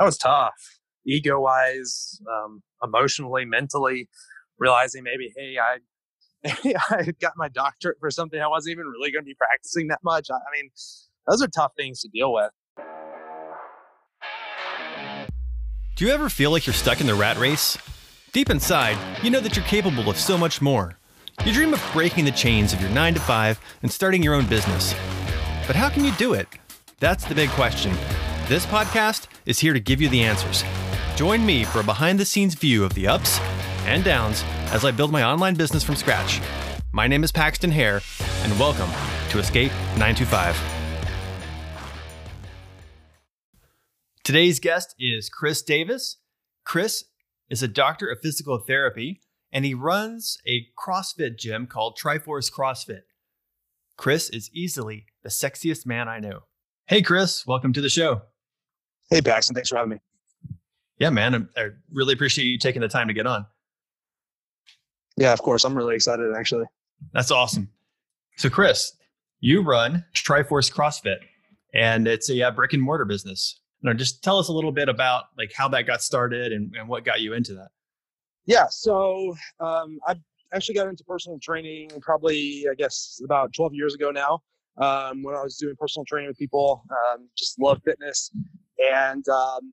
[0.00, 4.08] that was tough, ego wise, um, emotionally, mentally,
[4.58, 5.78] realizing maybe, hey, I
[6.90, 10.00] I got my doctorate for something I wasn't even really going to be practicing that
[10.02, 10.28] much.
[10.30, 10.70] I, I mean,
[11.28, 12.50] those are tough things to deal with.
[15.96, 17.76] Do you ever feel like you're stuck in the rat race?
[18.32, 20.98] Deep inside, you know that you're capable of so much more.
[21.44, 24.46] You dream of breaking the chains of your 9 to 5 and starting your own
[24.46, 24.94] business.
[25.66, 26.48] But how can you do it?
[27.00, 27.94] That's the big question.
[28.50, 30.64] This podcast is here to give you the answers.
[31.14, 33.38] Join me for a behind the scenes view of the ups
[33.84, 34.42] and downs
[34.72, 36.40] as I build my online business from scratch.
[36.90, 38.00] My name is Paxton Hare,
[38.42, 38.90] and welcome
[39.30, 40.60] to Escape 925.
[44.24, 46.16] Today's guest is Chris Davis.
[46.64, 47.04] Chris
[47.50, 49.20] is a doctor of physical therapy,
[49.52, 53.02] and he runs a CrossFit gym called Triforce CrossFit.
[53.96, 56.40] Chris is easily the sexiest man I know.
[56.88, 58.22] Hey, Chris, welcome to the show.
[59.10, 59.96] Hey, Paxton, thanks for having me.
[60.98, 63.46] Yeah, man, I really appreciate you taking the time to get on.
[65.16, 65.64] Yeah, of course.
[65.64, 66.66] I'm really excited, actually.
[67.12, 67.70] That's awesome.
[68.36, 68.92] So, Chris,
[69.40, 71.18] you run Triforce CrossFit,
[71.74, 75.24] and it's a brick and mortar business know, just tell us a little bit about
[75.38, 77.68] like how that got started and, and what got you into that.
[78.46, 80.16] Yeah, so um, I
[80.52, 84.40] actually got into personal training probably I guess about 12 years ago now.
[84.80, 88.30] Um, when I was doing personal training with people, um, just love fitness,
[88.78, 89.72] and um,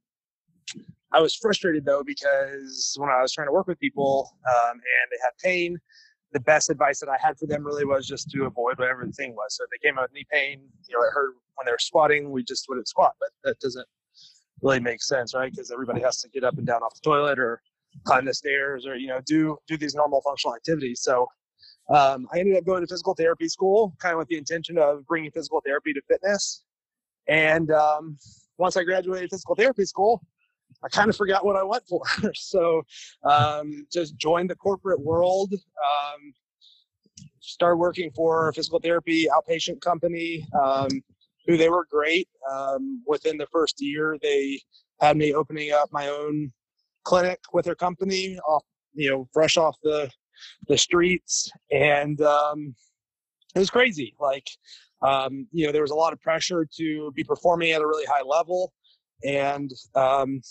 [1.13, 4.81] I was frustrated though because when I was trying to work with people um, and
[5.11, 5.79] they had pain,
[6.33, 9.13] the best advice that I had for them really was just to avoid whatever the
[9.13, 9.55] thing was.
[9.55, 11.79] So if they came out with knee pain, you know, it hurt when they were
[11.79, 13.87] squatting, we just wouldn't squat, but that doesn't
[14.61, 15.51] really make sense, right?
[15.51, 17.61] Because everybody has to get up and down off the toilet or
[18.05, 21.01] climb the stairs or you know do do these normal functional activities.
[21.01, 21.27] So
[21.89, 25.05] um, I ended up going to physical therapy school, kind of with the intention of
[25.07, 26.63] bringing physical therapy to fitness.
[27.27, 28.17] And um,
[28.57, 30.21] once I graduated physical therapy school,
[30.83, 32.01] I kind of forgot what I went for.
[32.33, 32.83] so
[33.23, 35.53] um, just joined the corporate world.
[35.53, 36.33] Um,
[37.39, 40.45] started working for a physical therapy outpatient company.
[40.61, 40.89] Um,
[41.47, 42.27] who they were great.
[42.51, 44.61] Um, within the first year, they
[44.99, 46.51] had me opening up my own
[47.03, 48.63] clinic with their company, off
[48.93, 50.09] you know, fresh off the
[50.67, 52.75] the streets, and um,
[53.55, 54.15] it was crazy.
[54.19, 54.47] Like,
[55.01, 58.05] um, you know, there was a lot of pressure to be performing at a really
[58.05, 58.73] high level,
[59.23, 60.41] and um,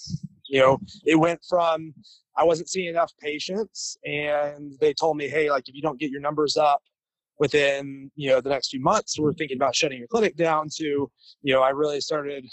[0.48, 1.94] you know, it went from
[2.36, 6.10] I wasn't seeing enough patients, and they told me, hey, like if you don't get
[6.10, 6.82] your numbers up
[7.38, 11.10] within you know the next few months we're thinking about shutting your clinic down to
[11.42, 12.46] you know i really started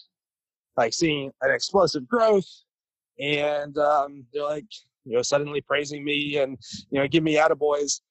[0.75, 2.47] like seeing an explosive growth
[3.19, 4.65] and um, they're like
[5.05, 6.57] you know suddenly praising me and
[6.89, 8.01] you know give me attaboys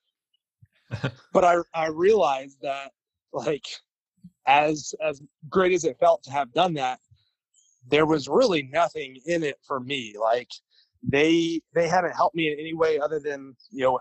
[1.32, 2.90] but i i realized that
[3.32, 3.66] like
[4.46, 6.98] as as great as it felt to have done that
[7.88, 10.48] there was really nothing in it for me like
[11.02, 13.98] they they hadn't helped me in any way other than you know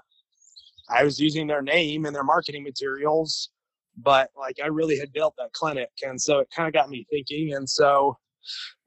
[0.91, 3.49] I was using their name and their marketing materials,
[3.97, 5.89] but like I really had built that clinic.
[6.03, 7.53] And so it kind of got me thinking.
[7.53, 8.17] And so,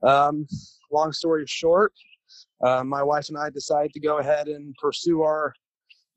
[0.03, 0.47] um,
[0.93, 1.93] long story short,
[2.63, 5.53] uh, my wife and I decided to go ahead and pursue our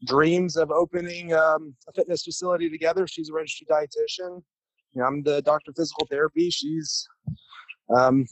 [0.06, 3.08] dreams of opening um, a fitness facility together.
[3.08, 4.42] She's a registered dietitian.
[4.94, 6.50] You know, I'm the doctor of physical therapy.
[6.50, 7.08] She's,
[7.96, 8.26] um,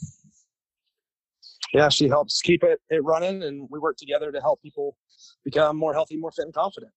[1.74, 4.96] yeah, she helps keep it, it running, and we work together to help people
[5.44, 6.92] become more healthy, more fit, and confident.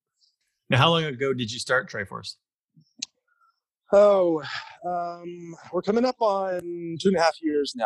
[0.70, 2.36] Now, how long ago did you start Triforce?
[3.92, 4.44] Oh,
[4.86, 6.62] um, we're coming up on
[7.02, 7.86] two and a half years now.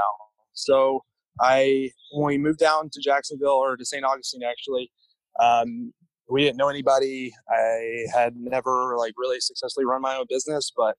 [0.51, 1.01] So
[1.41, 4.03] I, when we moved down to Jacksonville or to St.
[4.03, 4.91] Augustine, actually,
[5.41, 5.94] um,
[6.29, 7.33] we didn't know anybody.
[7.49, 10.95] I had never like really successfully run my own business, but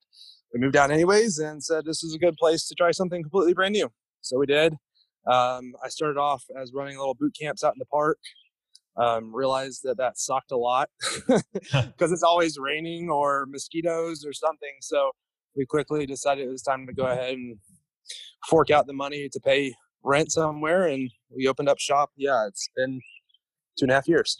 [0.53, 3.53] we moved down anyways and said this is a good place to try something completely
[3.53, 3.89] brand new.
[4.21, 4.73] So we did.
[5.27, 8.19] Um, I started off as running little boot camps out in the park
[8.97, 10.89] um, realized that that sucked a lot
[11.27, 14.75] because it's always raining or mosquitoes or something.
[14.81, 15.11] So
[15.55, 17.57] we quickly decided it was time to go ahead and
[18.47, 19.73] fork out the money to pay
[20.05, 22.11] rent somewhere, and we opened up shop.
[22.15, 23.01] Yeah, it's been
[23.77, 24.37] two and a half years.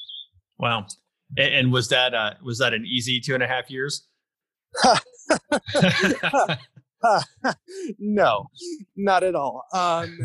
[0.57, 0.87] Wow!
[1.37, 4.07] And, was that uh, was that an easy two and a half years?
[7.99, 8.45] no,
[8.95, 9.63] not at all.
[9.73, 10.17] Um,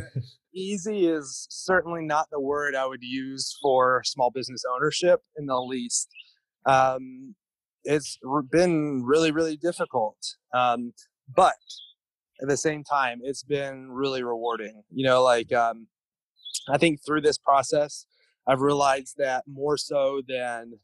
[0.54, 5.60] easy is certainly not the word I would use for small business ownership in the
[5.60, 6.08] least.
[6.66, 7.34] Um,
[7.84, 8.18] it's
[8.50, 10.16] been really, really difficult.
[10.54, 10.92] Um,
[11.34, 11.54] but
[12.40, 14.82] at the same time, it's been really rewarding.
[14.90, 15.86] You know, like um,
[16.68, 18.06] I think through this process,
[18.46, 20.78] I've realized that more so than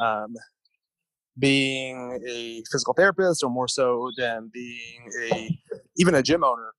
[0.00, 0.34] um,
[1.38, 5.58] being a physical therapist or more so than being a
[5.96, 6.72] even a gym owner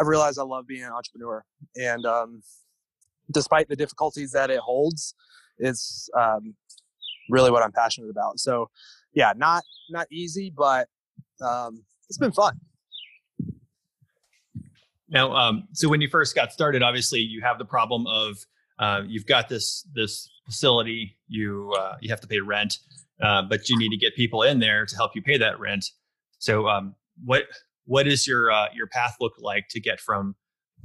[0.00, 1.44] I've realized I love being an entrepreneur,
[1.76, 2.42] and um,
[3.30, 5.14] despite the difficulties that it holds,
[5.58, 6.54] it's um,
[7.28, 8.40] really what I'm passionate about.
[8.40, 8.70] So,
[9.12, 10.88] yeah, not not easy, but
[11.42, 12.58] um, it's been fun.
[15.10, 18.38] Now, um, so when you first got started, obviously you have the problem of
[18.78, 22.78] uh, you've got this this facility, you uh, you have to pay rent,
[23.20, 25.84] uh, but you need to get people in there to help you pay that rent.
[26.38, 27.44] So, um, what
[27.84, 30.36] what is your uh, your path look like to get from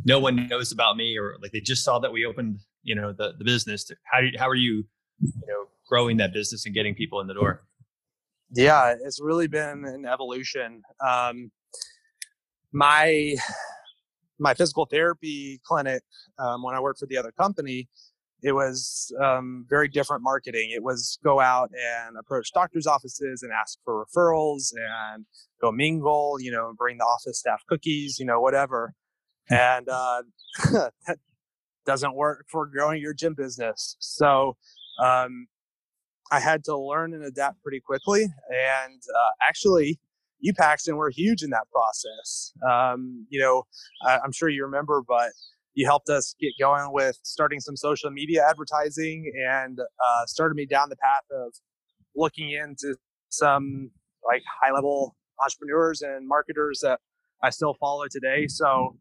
[0.04, 3.14] no one knows about me or like they just saw that we opened you know
[3.14, 3.86] the the business?
[3.86, 4.84] To, how do you, how are you
[5.22, 7.64] you know growing that business and getting people in the door?
[8.52, 10.82] Yeah, it's really been an evolution.
[11.06, 11.52] Um,
[12.72, 13.36] my
[14.40, 16.04] my physical therapy clinic
[16.40, 17.88] um, when I worked for the other company,
[18.42, 20.72] it was um, very different marketing.
[20.72, 25.26] It was go out and approach doctors' offices and ask for referrals and
[25.62, 28.94] go mingle, you know, bring the office staff cookies, you know, whatever.
[29.50, 30.24] And uh,
[31.08, 31.18] that
[31.86, 33.96] doesn't work for growing your gym business.
[34.00, 34.58] So
[35.04, 35.48] um,
[36.32, 38.24] I had to learn and adapt pretty quickly.
[38.24, 40.00] And uh, actually,
[40.40, 42.54] you Paxton were huge in that process.
[42.70, 43.64] Um, you know,
[44.06, 45.32] I, I'm sure you remember, but
[45.74, 50.66] you helped us get going with starting some social media advertising and uh, started me
[50.66, 51.54] down the path of
[52.16, 52.96] looking into
[53.30, 53.92] some
[54.26, 57.00] like high level entrepreneurs and marketers that
[57.44, 58.48] I still follow today.
[58.48, 58.98] So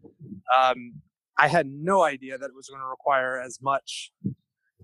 [0.59, 0.95] um,
[1.39, 4.13] I had no idea that it was going to require as much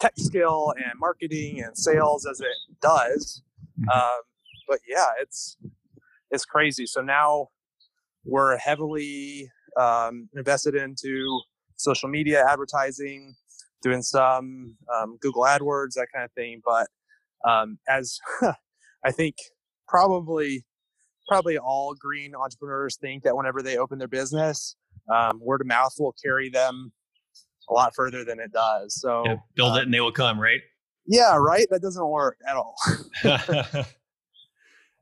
[0.00, 3.42] tech skill and marketing and sales as it does.
[3.80, 3.90] Mm-hmm.
[3.90, 4.20] Um,
[4.68, 5.56] but yeah, it's
[6.30, 6.86] it's crazy.
[6.86, 7.48] So now
[8.24, 11.40] we're heavily um, invested into
[11.76, 13.34] social media advertising,
[13.82, 16.60] doing some um, Google AdWords, that kind of thing.
[16.64, 16.86] But
[17.48, 18.18] um, as
[19.04, 19.36] I think
[19.88, 20.64] probably
[21.28, 24.76] probably all green entrepreneurs think that whenever they open their business,
[25.12, 26.92] um, word of mouth will carry them
[27.68, 29.00] a lot further than it does.
[29.00, 30.60] So yeah, build it um, and they will come, right?
[31.06, 31.66] Yeah, right.
[31.70, 32.74] That doesn't work at all.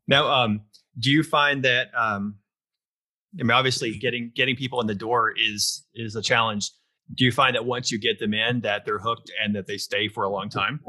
[0.08, 0.60] now, um,
[0.98, 2.36] do you find that um,
[3.38, 6.70] I mean, obviously, getting getting people in the door is is a challenge.
[7.14, 9.78] Do you find that once you get them in, that they're hooked and that they
[9.78, 10.80] stay for a long time?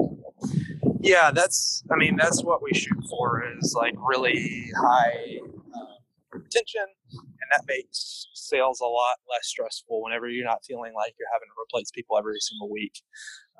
[1.00, 1.82] Yeah, that's.
[1.90, 5.38] I mean, that's what we shoot for is like really high
[5.74, 5.94] uh,
[6.32, 11.28] retention, and that makes sales a lot less stressful whenever you're not feeling like you're
[11.32, 13.02] having to replace people every single week.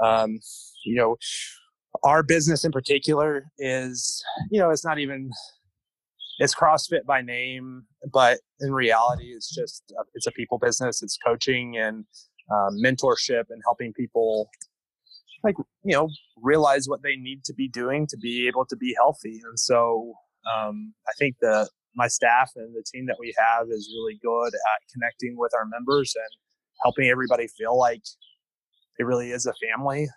[0.03, 0.41] Um,
[0.85, 1.17] you know,
[2.03, 5.31] our business in particular is, you know, it's not even
[6.41, 11.03] it's CrossFit by name, but in reality, it's just a, it's a people business.
[11.03, 12.07] It's coaching and
[12.51, 14.49] um, mentorship and helping people
[15.45, 15.55] like
[15.85, 16.09] you know
[16.43, 19.41] realize what they need to be doing to be able to be healthy.
[19.45, 20.15] And so
[20.51, 24.55] um, I think the my staff and the team that we have is really good
[24.55, 26.41] at connecting with our members and
[26.83, 28.03] helping everybody feel like
[28.99, 30.09] it really is a family.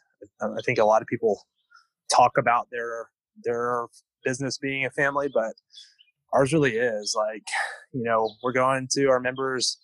[0.42, 1.42] I think a lot of people
[2.10, 3.10] talk about their
[3.44, 3.88] their
[4.24, 5.54] business being a family, but
[6.34, 7.48] ours really is like
[7.94, 9.78] you know we're going to our members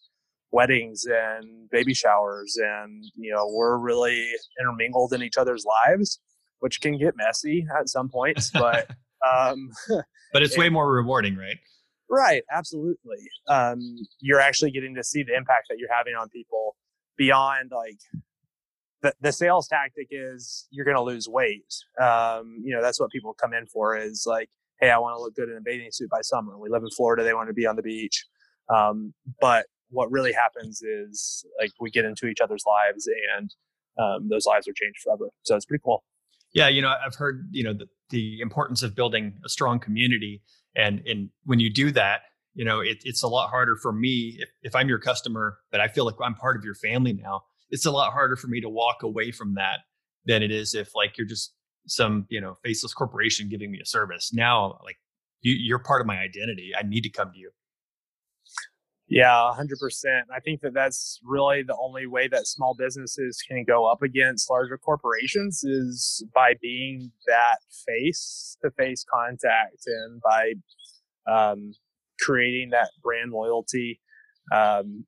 [0.52, 4.28] weddings and baby showers and you know we're really
[4.60, 6.20] intermingled in each other's lives
[6.60, 8.90] which can get messy at some points but
[9.32, 9.70] um
[10.34, 11.58] but it's way more rewarding right?
[12.10, 13.30] Right absolutely.
[13.48, 13.80] Um
[14.20, 16.76] you're actually getting to see the impact that you're having on people
[17.18, 18.00] beyond like
[19.02, 21.72] the, the sales tactic is you're going to lose weight.
[22.02, 25.22] Um you know that's what people come in for is like hey, I want to
[25.22, 26.58] look good in a bathing suit by summer.
[26.58, 28.26] We live in Florida; they want to be on the beach.
[28.74, 33.54] Um, but what really happens is like we get into each other's lives, and
[33.98, 35.30] um, those lives are changed forever.
[35.44, 36.04] So it's pretty cool.
[36.54, 40.42] Yeah, you know, I've heard you know the, the importance of building a strong community,
[40.76, 42.22] and and when you do that,
[42.54, 45.80] you know, it, it's a lot harder for me if, if I'm your customer, but
[45.80, 47.42] I feel like I'm part of your family now.
[47.70, 49.80] It's a lot harder for me to walk away from that
[50.26, 51.54] than it is if like you're just
[51.90, 54.32] some you know faceless corporation giving me a service.
[54.34, 54.98] Now like
[55.42, 56.72] you, you're part of my identity.
[56.78, 57.52] I need to come to you.
[59.12, 63.92] Yeah 100% i think that that's really the only way that small businesses can go
[63.92, 70.54] up against larger corporations is by being that face to face contact and by
[71.28, 71.74] um,
[72.20, 74.00] creating that brand loyalty.
[74.54, 75.06] Um,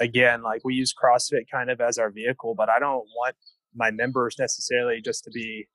[0.00, 3.36] again like we use crossfit kind of as our vehicle but i don't want
[3.74, 5.66] my members necessarily just to be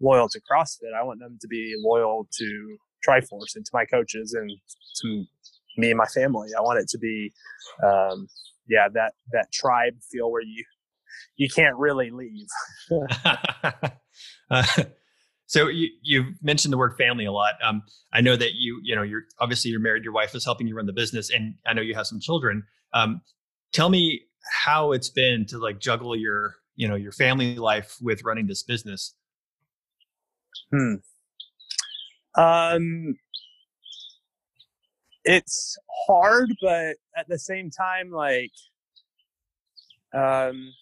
[0.00, 0.94] loyal to CrossFit.
[0.98, 2.76] I want them to be loyal to
[3.06, 4.50] Triforce and to my coaches and
[5.02, 5.24] to
[5.76, 6.48] me and my family.
[6.56, 7.32] I want it to be,
[7.84, 8.28] um,
[8.68, 10.64] yeah, that that tribe feel where you
[11.36, 12.46] you can't really leave.
[14.50, 14.64] uh,
[15.46, 17.54] So you you mentioned the word family a lot.
[17.62, 20.02] Um, I know that you you know you're obviously you're married.
[20.02, 22.64] Your wife is helping you run the business, and I know you have some children.
[22.92, 23.20] Um,
[23.72, 24.22] tell me
[24.64, 28.62] how it's been to like juggle your you know your family life with running this
[28.62, 29.14] business.
[30.70, 30.94] Hmm.
[32.34, 33.16] Um,
[35.24, 38.52] it's hard, but at the same time, like,
[40.14, 40.72] um,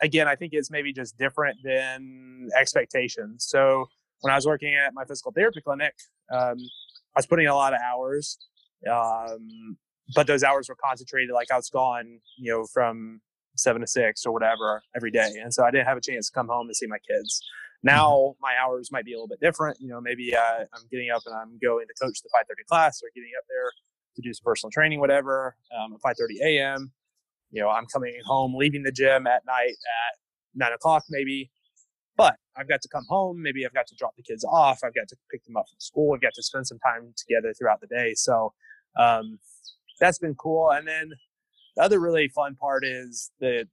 [0.00, 3.46] again, I think it's maybe just different than expectations.
[3.48, 3.86] So
[4.20, 5.94] when I was working at my physical therapy clinic,
[6.32, 6.56] um,
[7.14, 8.38] I was putting a lot of hours,
[8.90, 9.76] um,
[10.14, 11.30] but those hours were concentrated.
[11.34, 13.20] Like I was gone, you know, from
[13.56, 16.32] seven to six or whatever every day, and so I didn't have a chance to
[16.32, 17.42] come home and see my kids.
[17.82, 18.40] Now mm-hmm.
[18.40, 19.78] my hours might be a little bit different.
[19.80, 23.00] You know, maybe uh, I'm getting up and I'm going to coach the 5:30 class,
[23.02, 23.72] or getting up there
[24.16, 26.92] to do some personal training, whatever, um, at 5:30 a.m.
[27.50, 30.18] You know, I'm coming home, leaving the gym at night at
[30.54, 31.50] nine o'clock, maybe.
[32.16, 33.42] But I've got to come home.
[33.42, 34.80] Maybe I've got to drop the kids off.
[34.84, 36.14] I've got to pick them up from school.
[36.14, 38.12] I've got to spend some time together throughout the day.
[38.14, 38.52] So
[38.98, 39.38] um,
[39.98, 40.70] that's been cool.
[40.70, 41.10] And then
[41.76, 43.66] the other really fun part is that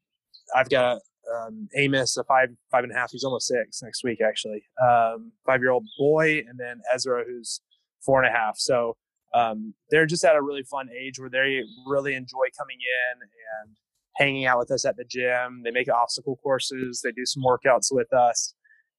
[0.56, 1.00] I've got
[1.34, 3.12] um, Amos, a five five and a half.
[3.12, 4.64] He's almost six next week, actually.
[4.82, 7.62] Um, five year old boy, and then Ezra, who's
[8.06, 8.58] four and a half.
[8.58, 8.96] So
[9.34, 13.76] um, they're just at a really fun age where they really enjoy coming in and
[14.16, 15.62] hanging out with us at the gym.
[15.64, 17.02] They make obstacle courses.
[17.04, 18.54] They do some workouts with us,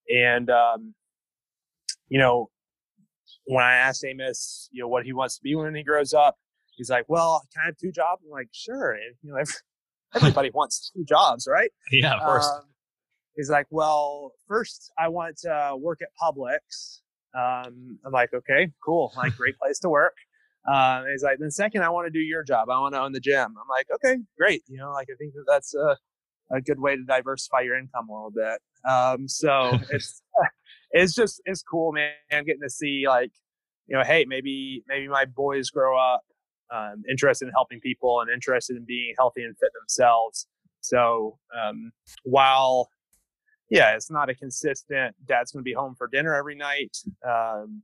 [0.08, 0.94] and um,
[2.08, 2.50] you know,
[3.46, 6.36] when I asked Amos, you know, what he wants to be when he grows up,
[6.80, 9.54] he's like, "Well, can I have two jobs?" I'm like, "Sure." And, you know, every,
[10.14, 11.70] everybody wants two jobs, right?
[11.92, 12.46] Yeah, of course.
[12.46, 12.64] Um,
[13.36, 17.02] he's like, "Well, first I want to work at Publix."
[17.38, 20.14] Um, I'm like, "Okay, cool, like great place to work."
[20.66, 22.70] Um, he's like, "Then second, I want to do your job.
[22.70, 24.62] I want to own the gym." I'm like, "Okay, great.
[24.66, 25.98] You know, like I think that that's a
[26.52, 28.60] a good way to diversify your income a little bit."
[28.90, 30.22] Um, so it's
[30.92, 32.12] it's just it's cool, man.
[32.30, 33.32] Getting to see like,
[33.86, 36.22] you know, hey, maybe maybe my boys grow up
[36.74, 40.46] um, interested in helping people and interested in being healthy and fit themselves.
[40.80, 41.92] So um,
[42.24, 42.90] while
[43.70, 45.14] yeah, it's not a consistent.
[45.26, 46.96] Dad's going to be home for dinner every night.
[47.26, 47.82] Um,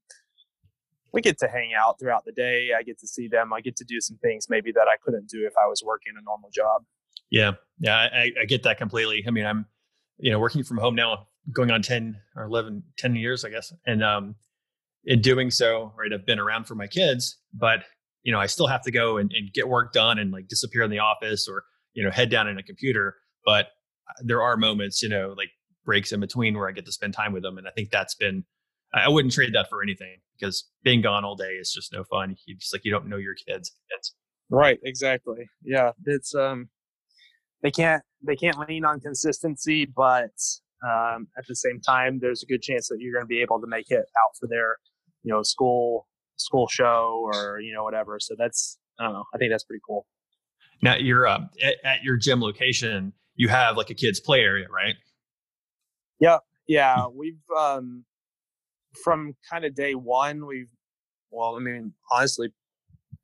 [1.12, 2.70] we get to hang out throughout the day.
[2.76, 3.52] I get to see them.
[3.52, 6.12] I get to do some things maybe that I couldn't do if I was working
[6.18, 6.82] a normal job.
[7.30, 9.24] Yeah, yeah, I, I get that completely.
[9.26, 9.66] I mean, I'm
[10.18, 13.72] you know working from home now, going on ten or 11, 10 years, I guess,
[13.86, 14.34] and um,
[15.04, 17.84] in doing so, right, I've been around for my kids, but
[18.26, 20.82] you know, I still have to go and, and get work done and like disappear
[20.82, 21.62] in the office or,
[21.94, 23.14] you know, head down in a computer.
[23.44, 23.66] But
[24.08, 25.50] uh, there are moments, you know, like
[25.84, 27.56] breaks in between where I get to spend time with them.
[27.56, 28.44] And I think that's been,
[28.92, 32.34] I wouldn't trade that for anything because being gone all day is just no fun.
[32.46, 33.72] You just like, you don't know your kids.
[33.96, 34.12] It's,
[34.50, 34.80] right.
[34.82, 35.48] Exactly.
[35.62, 35.92] Yeah.
[36.04, 36.68] It's, um,
[37.62, 40.34] they can't, they can't lean on consistency, but,
[40.84, 43.60] um, at the same time, there's a good chance that you're going to be able
[43.60, 44.78] to make it out for their,
[45.22, 48.18] you know, school school show or you know whatever.
[48.20, 49.24] So that's I don't know.
[49.34, 50.06] I think that's pretty cool.
[50.82, 53.12] Now you're uh, at, at, your gym location.
[53.34, 54.94] You have like a kids play area, right?
[56.20, 57.06] Yeah, yeah.
[57.12, 58.04] We've um,
[59.02, 60.46] from kind of day one.
[60.46, 60.68] We've
[61.30, 62.52] well, I mean, honestly,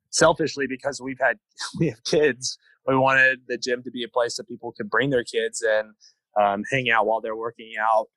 [0.09, 1.37] selfishly because we've had
[1.79, 2.57] we have kids.
[2.87, 5.93] We wanted the gym to be a place that people could bring their kids and
[6.39, 8.07] um, hang out while they're working out.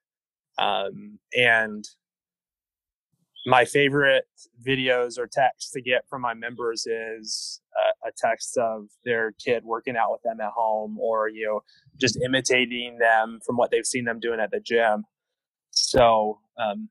[0.58, 1.84] Um, and
[3.46, 4.24] my favorite
[4.66, 9.64] videos or texts to get from my members is a, a, text of their kid
[9.64, 11.60] working out with them at home or you know
[11.98, 15.04] just imitating them from what they've seen them doing at the gym.
[15.70, 16.88] So um,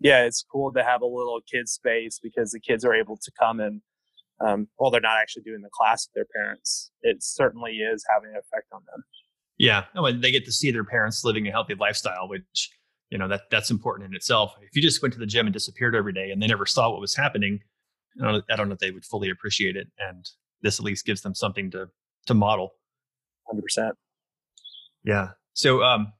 [0.00, 3.30] yeah it's cool to have a little kid space because the kids are able to
[3.40, 3.80] come and
[4.44, 8.30] um, well they're not actually doing the class with their parents it certainly is having
[8.30, 9.04] an effect on them.
[9.56, 9.84] Yeah.
[9.94, 12.70] And they get to see their parents living a healthy lifestyle which
[13.14, 14.56] you know that that's important in itself.
[14.60, 16.90] If you just went to the gym and disappeared every day and they never saw
[16.90, 17.60] what was happening
[18.20, 20.28] I don't, I don't know if they would fully appreciate it and
[20.62, 21.88] this at least gives them something to
[22.26, 22.74] to model.
[23.52, 23.92] 100%
[25.04, 25.28] yeah.
[25.52, 26.12] So um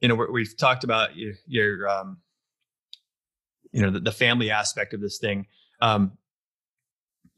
[0.00, 2.18] you know we have talked about your, your um
[3.70, 5.46] you know the, the, family aspect of this thing.
[5.80, 6.18] Um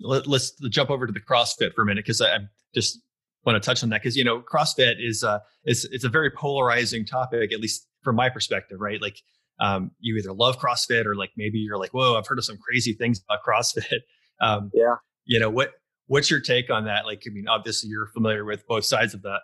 [0.01, 3.01] let, us jump over to the crossfit for a minute because i I'm just
[3.45, 6.31] want to touch on that because you know CrossFit is uh it's it's a very
[6.31, 9.01] polarizing topic at least from my perspective, right?
[9.01, 9.17] Like
[9.61, 12.59] um, you either love CrossFit or like maybe you're like, whoa, I've heard of some
[12.59, 13.85] crazy things about CrossFit.
[14.41, 14.97] Um, yeah.
[15.25, 15.71] You know what?
[16.09, 17.07] What's your take on that?
[17.07, 19.39] Like, I mean, obviously you're familiar with both sides of that.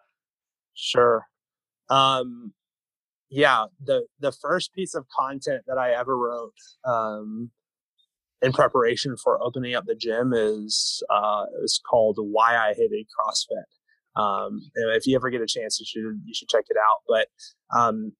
[0.75, 1.25] Sure.
[1.89, 2.53] Um,
[3.31, 3.67] yeah.
[3.81, 7.53] The the first piece of content that I ever wrote um,
[8.43, 14.21] in preparation for opening up the gym is uh, is called "Why I Hated CrossFit."
[14.21, 17.03] Um, if you ever get a chance, you should you should check it out.
[17.07, 17.29] But
[17.79, 18.13] um,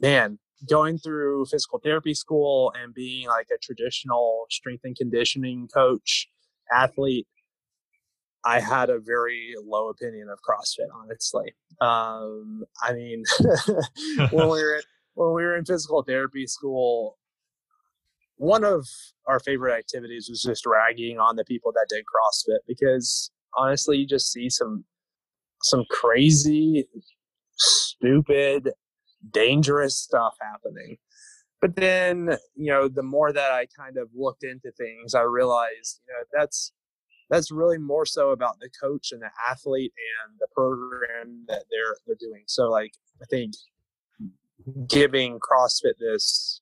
[0.00, 0.38] man,
[0.68, 6.28] going through physical therapy school and being like a traditional strength and conditioning coach
[6.72, 7.26] athlete
[8.44, 11.54] i had a very low opinion of crossfit honestly.
[11.80, 13.22] Um, i mean
[14.32, 14.82] when we were
[15.14, 17.18] when we were in physical therapy school
[18.38, 18.86] one of
[19.26, 24.06] our favorite activities was just ragging on the people that did CrossFit because honestly, you
[24.06, 24.84] just see some
[25.62, 26.88] some crazy,
[27.56, 28.70] stupid,
[29.30, 30.96] dangerous stuff happening.
[31.60, 36.00] But then, you know, the more that I kind of looked into things, I realized,
[36.06, 36.72] you know, that's
[37.30, 39.92] that's really more so about the coach and the athlete
[40.26, 42.44] and the program that they're they're doing.
[42.46, 43.54] So like I think
[44.88, 46.60] giving CrossFit this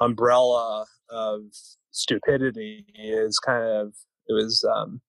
[0.00, 1.42] umbrella of
[1.90, 3.94] stupidity is kind of
[4.28, 5.00] it was um,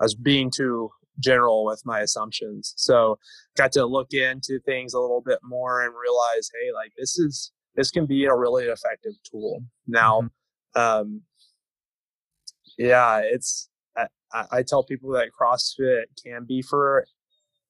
[0.00, 2.74] I was being too general with my assumptions.
[2.76, 3.18] So
[3.56, 7.52] got to look into things a little bit more and realize, hey, like this is
[7.76, 9.62] this can be a really effective tool.
[9.86, 10.22] Now,
[10.76, 10.80] mm-hmm.
[10.80, 11.22] um,
[12.78, 13.68] yeah, it's
[14.32, 17.06] I, I tell people that CrossFit can be for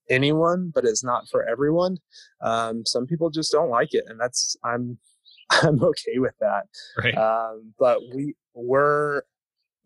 [0.08, 1.98] anyone, but it's not for everyone.
[2.42, 4.98] Um, some people just don't like it, and that's I'm
[5.50, 6.64] I'm okay with that.
[7.02, 7.16] Right.
[7.16, 9.22] Um, but we we're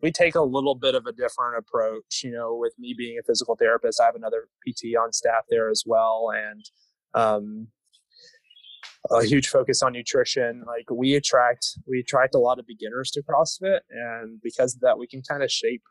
[0.01, 2.21] we take a little bit of a different approach.
[2.23, 5.69] You know, with me being a physical therapist, I have another PT on staff there
[5.69, 6.65] as well, and
[7.13, 7.67] um,
[9.11, 10.63] a huge focus on nutrition.
[10.67, 14.97] Like we attract we attract a lot of beginners to CrossFit, and because of that,
[14.97, 15.81] we can kind of shape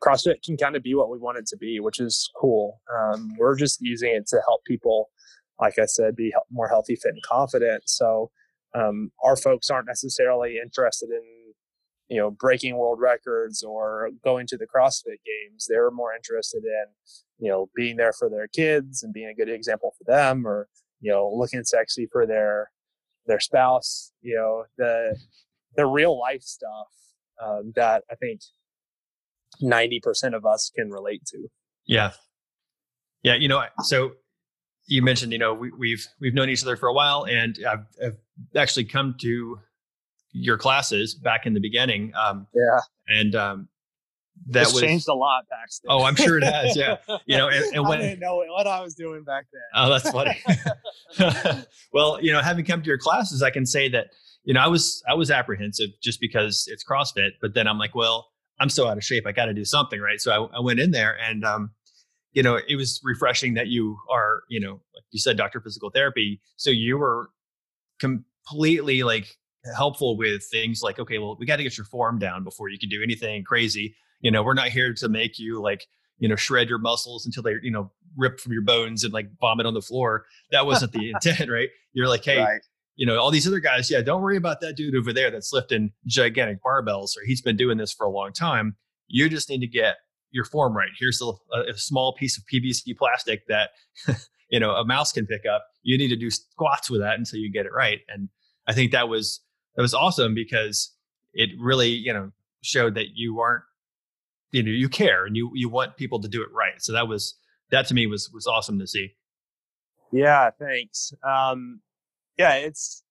[0.00, 2.80] CrossFit can kind of be what we want it to be, which is cool.
[2.94, 5.10] Um, we're just using it to help people,
[5.60, 7.82] like I said, be more healthy, fit, and confident.
[7.86, 8.30] So
[8.74, 11.22] um, our folks aren't necessarily interested in
[12.08, 15.66] you know breaking world records or going to the CrossFit games.
[15.68, 16.84] They're more interested in
[17.38, 20.68] you know being there for their kids and being a good example for them, or
[21.00, 22.70] you know looking sexy for their
[23.26, 24.12] their spouse.
[24.22, 25.16] You know the
[25.76, 26.88] the real life stuff
[27.42, 28.40] um, that I think
[29.60, 31.48] ninety percent of us can relate to.
[31.86, 32.12] Yeah,
[33.22, 33.34] yeah.
[33.34, 34.12] You know, so
[34.86, 37.58] you mentioned you know we, have we've, we've known each other for a while, and
[37.68, 38.16] I've, I've
[38.56, 39.58] actually come to
[40.32, 42.12] your classes back in the beginning.
[42.14, 43.68] Um, yeah, and um,
[44.48, 45.90] that it's was changed a lot back then.
[45.90, 46.76] Oh, I'm sure it has.
[46.76, 49.62] Yeah, you know, and, and when I didn't know what I was doing back then.
[49.74, 51.64] Oh, that's funny.
[51.92, 54.08] well, you know, having come to your classes, I can say that
[54.44, 57.94] you know I was I was apprehensive just because it's CrossFit, but then I'm like,
[57.94, 58.28] well,
[58.60, 60.20] I'm so out of shape, I got to do something, right?
[60.20, 61.44] So I, I went in there and.
[61.44, 61.70] um
[62.32, 65.90] you know, it was refreshing that you are, you know, like you said, doctor physical
[65.90, 66.40] therapy.
[66.56, 67.30] So you were
[67.98, 69.36] completely like
[69.76, 72.78] helpful with things like, okay, well, we got to get your form down before you
[72.78, 73.94] can do anything crazy.
[74.20, 75.86] You know, we're not here to make you like,
[76.18, 79.28] you know, shred your muscles until they, you know, rip from your bones and like
[79.40, 80.24] vomit on the floor.
[80.50, 81.68] That wasn't the intent, right?
[81.92, 82.60] You're like, hey, right.
[82.96, 85.52] you know, all these other guys, yeah, don't worry about that dude over there that's
[85.52, 88.76] lifting gigantic barbells or he's been doing this for a long time.
[89.06, 89.96] You just need to get
[90.30, 90.90] your form right.
[90.98, 91.32] Here's a,
[91.70, 93.70] a small piece of PVC plastic that
[94.50, 95.64] you know a mouse can pick up.
[95.82, 98.00] You need to do squats with that until you get it right.
[98.08, 98.28] And
[98.66, 99.40] I think that was
[99.76, 100.94] that was awesome because
[101.34, 103.64] it really you know showed that you aren't
[104.50, 106.80] you know you care and you you want people to do it right.
[106.80, 107.36] So that was
[107.70, 109.14] that to me was was awesome to see.
[110.12, 111.12] Yeah, thanks.
[111.22, 111.80] Um,
[112.38, 113.02] yeah, it's.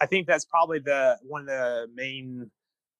[0.00, 2.50] I think that's probably the one of the main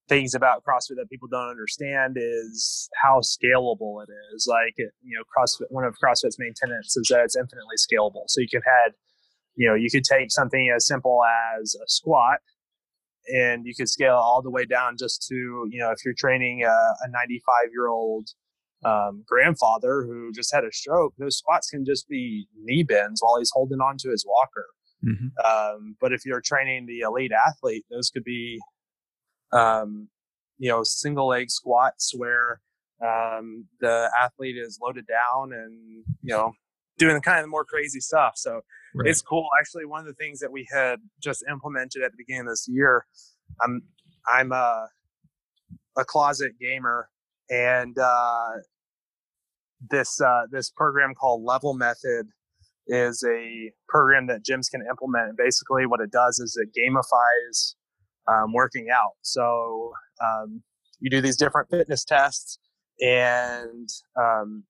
[0.08, 4.46] things about CrossFit that people don't understand is how scalable it is.
[4.46, 8.24] Like, you know, CrossFit, one of CrossFit's main tenets is that it's infinitely scalable.
[8.26, 8.92] So you can have,
[9.56, 11.20] you know, you could take something as simple
[11.58, 12.38] as a squat
[13.28, 15.34] and you could scale all the way down just to,
[15.70, 18.28] you know, if you're training a, a 95 year old
[18.84, 23.38] um, grandfather who just had a stroke, those squats can just be knee bends while
[23.38, 24.66] he's holding on to his walker.
[25.04, 25.28] Mm-hmm.
[25.44, 28.58] Um, but if you're training the elite athlete, those could be
[29.52, 30.08] um,
[30.58, 32.60] you know, single leg squats where
[33.04, 36.52] um, the athlete is loaded down and, you know,
[36.98, 38.34] doing kind of the more crazy stuff.
[38.36, 38.60] So
[38.94, 39.08] right.
[39.08, 39.46] it's cool.
[39.58, 42.66] Actually, one of the things that we had just implemented at the beginning of this
[42.68, 43.06] year,
[43.62, 43.82] I'm,
[44.32, 44.88] I'm a,
[45.96, 47.08] a closet gamer
[47.50, 48.50] and, uh,
[49.90, 52.26] this, uh, this program called level method
[52.86, 55.28] is a program that gyms can implement.
[55.28, 57.74] And basically what it does is it gamifies
[58.28, 59.12] um, working out.
[59.22, 60.62] So um,
[61.00, 62.58] you do these different fitness tests,
[63.00, 63.88] and
[64.20, 64.64] um,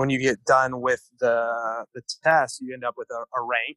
[0.00, 3.76] when you get done with the the test, you end up with a, a rank,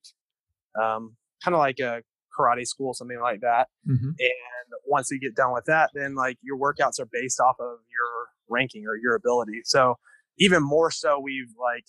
[0.81, 2.01] um, kind of like a
[2.39, 3.67] karate school, something like that.
[3.85, 4.07] Mm-hmm.
[4.07, 7.79] And once you get done with that, then like your workouts are based off of
[7.91, 9.63] your ranking or your ability.
[9.65, 9.95] So
[10.37, 11.83] even more so, we've like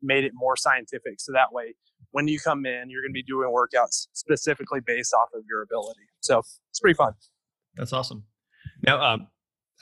[0.00, 1.14] made it more scientific.
[1.18, 1.74] So that way,
[2.12, 5.60] when you come in, you're going to be doing workouts specifically based off of your
[5.60, 6.06] ability.
[6.20, 7.14] So it's pretty fun.
[7.74, 8.26] That's awesome.
[8.86, 9.26] Now, um,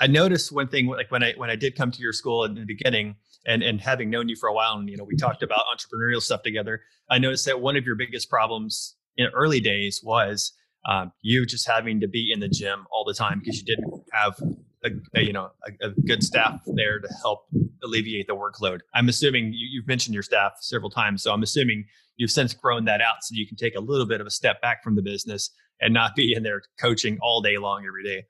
[0.00, 2.54] I noticed one thing, like when I when I did come to your school in
[2.54, 5.42] the beginning, and and having known you for a while, and you know, we talked
[5.42, 6.82] about entrepreneurial stuff together.
[7.10, 10.52] I noticed that one of your biggest problems in early days was
[10.88, 14.02] um, you just having to be in the gym all the time because you didn't
[14.12, 14.40] have
[14.84, 17.46] a, a you know a, a, good staff there to help
[17.82, 18.80] alleviate the workload.
[18.94, 21.84] I'm assuming you, have mentioned your staff several times, so I'm assuming
[22.16, 24.60] you've since grown that out so you can take a little bit of a step
[24.62, 25.50] back from the business
[25.80, 28.26] and not be in there coaching all day long every day.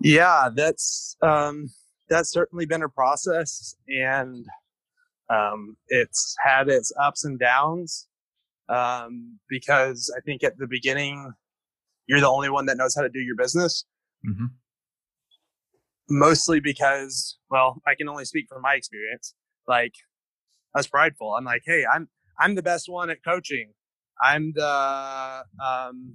[0.00, 1.68] Yeah, that's um,
[2.08, 4.44] that's certainly been a process, and
[5.28, 8.08] um, it's had its ups and downs.
[8.68, 11.32] Um, because I think at the beginning,
[12.08, 13.84] you're the only one that knows how to do your business.
[14.28, 14.46] Mm-hmm.
[16.08, 19.34] Mostly because, well, I can only speak from my experience.
[19.68, 19.92] Like,
[20.74, 21.34] I was prideful.
[21.34, 23.72] I'm like, hey, I'm I'm the best one at coaching.
[24.22, 26.12] I'm the um,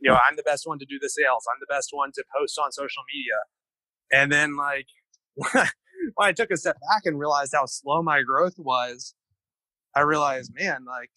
[0.00, 1.44] you know, I'm the best one to do the sales.
[1.50, 3.34] I'm the best one to post on social media.
[4.12, 4.86] And then like
[5.36, 5.66] when
[6.18, 9.14] I took a step back and realized how slow my growth was,
[9.94, 11.10] I realized, man, like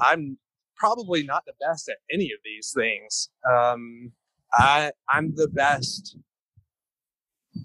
[0.00, 0.38] I'm
[0.76, 3.30] probably not the best at any of these things.
[3.50, 4.12] Um,
[4.52, 6.16] I I'm the best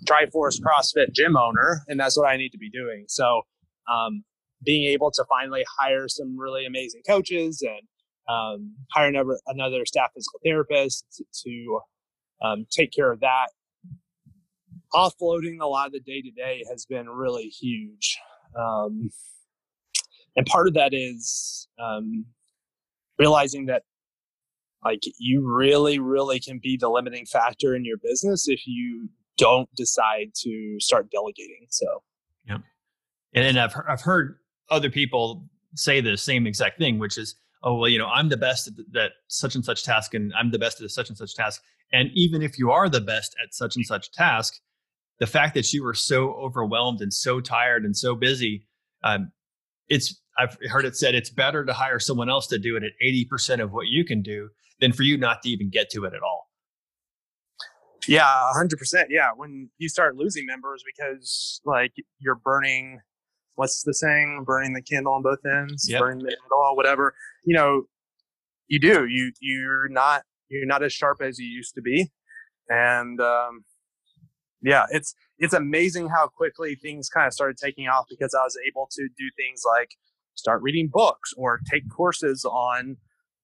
[0.06, 3.06] Triforce CrossFit gym owner, and that's what I need to be doing.
[3.08, 3.42] So,
[3.92, 4.24] um,
[4.64, 7.88] being able to finally hire some really amazing coaches and
[8.30, 11.80] um, hire another, another staff physical therapist to
[12.44, 13.48] um, take care of that.
[14.94, 18.18] Offloading a lot of the day to day has been really huge.
[18.60, 19.10] Um,
[20.36, 22.26] and part of that is um,
[23.18, 23.84] realizing that
[24.84, 29.70] like you really really can be the limiting factor in your business if you don't
[29.76, 32.04] decide to start delegating so.
[32.48, 32.58] Yeah.
[33.34, 34.38] And, and I've, I've heard
[34.70, 38.36] other people say the same exact thing which is oh well you know i'm the
[38.36, 41.36] best at that such and such task and i'm the best at such and such
[41.36, 41.62] task.
[41.94, 44.60] And even if you are the best at such and such task
[45.22, 48.66] the fact that you were so overwhelmed and so tired and so busy
[49.04, 49.32] um,
[49.88, 52.92] it's I've heard it said it's better to hire someone else to do it at
[53.04, 56.14] 80% of what you can do than for you not to even get to it
[56.14, 56.48] at all.
[58.08, 59.06] Yeah, 100%.
[59.10, 63.00] Yeah, when you start losing members because like you're burning
[63.56, 66.00] what's the saying, burning the candle on both ends, yep.
[66.00, 67.14] burning the middle, whatever.
[67.44, 67.84] You know,
[68.68, 69.06] you do.
[69.06, 72.10] You you're not you're not as sharp as you used to be.
[72.70, 73.66] And um
[74.62, 78.58] yeah, it's it's amazing how quickly things kind of started taking off because I was
[78.68, 79.92] able to do things like
[80.36, 82.98] start reading books or take courses on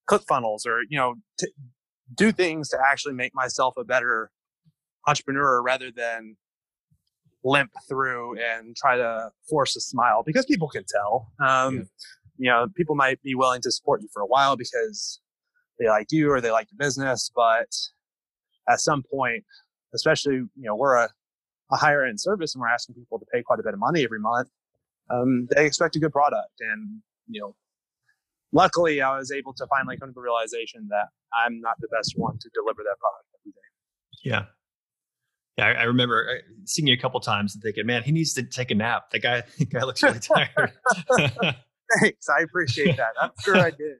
[0.09, 1.51] ClickFunnels or you know t-
[2.15, 4.31] do things to actually make myself a better
[5.07, 6.37] entrepreneur rather than
[7.43, 11.31] limp through and try to force a smile because people can tell.
[11.39, 11.83] Um, yeah.
[12.39, 15.19] You know, people might be willing to support you for a while because
[15.79, 17.73] they like you or they like your business, but
[18.69, 19.43] at some point,
[19.93, 21.09] especially you know, we're a
[21.71, 24.03] a higher end service and we're asking people to pay quite a bit of money
[24.03, 24.49] every month,
[25.09, 26.59] um, they expect a good product.
[26.59, 27.55] And, you know,
[28.51, 32.13] luckily I was able to finally come to the realization that I'm not the best
[32.15, 33.59] one to deliver that product every day.
[34.23, 34.45] Yeah.
[35.57, 38.43] Yeah, I, remember uh, seeing you a couple times and thinking, man, he needs to
[38.43, 39.09] take a nap.
[39.09, 40.71] The guy, the guy looks really tired.
[41.99, 42.29] Thanks.
[42.29, 43.13] I appreciate that.
[43.19, 43.97] I'm sure I did.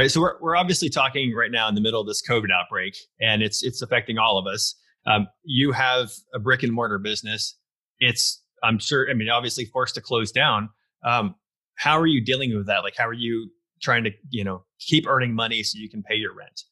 [0.00, 0.10] Right.
[0.10, 3.42] So we're, we're obviously talking right now in the middle of this COVID outbreak and
[3.42, 4.74] it's, it's affecting all of us.
[5.06, 7.58] Um, you have a brick and mortar business.
[7.98, 10.70] It's, I'm sure, I mean, obviously forced to close down.
[11.04, 11.34] Um,
[11.74, 12.78] how are you dealing with that?
[12.82, 13.50] Like, how are you
[13.82, 16.62] trying to, you know, keep earning money so you can pay your rent?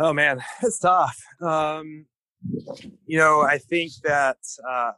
[0.00, 1.16] Oh man, it's tough.
[1.40, 2.06] Um,
[3.06, 4.90] you know, I think that uh,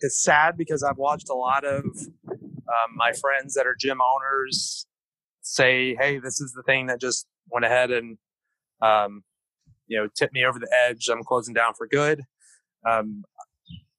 [0.00, 1.82] it's sad because I've watched a lot of
[2.28, 4.86] um, my friends that are gym owners
[5.50, 8.18] say, "Hey, this is the thing that just went ahead and
[8.80, 9.22] um,
[9.86, 11.08] you know tipped me over the edge.
[11.10, 12.22] I'm closing down for good.
[12.88, 13.24] Um,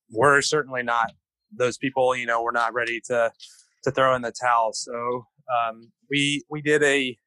[0.10, 1.12] we're certainly not
[1.52, 2.16] those people.
[2.16, 3.32] You know, we're not ready to
[3.84, 4.72] to throw in the towel.
[4.74, 7.18] So um, we we did a